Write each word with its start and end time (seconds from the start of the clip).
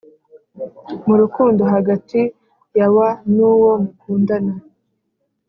murukundo 1.05 1.61
hagati 1.73 2.21
yawa 2.79 3.09
nuwo 3.33 3.71
mukundana 3.81 4.53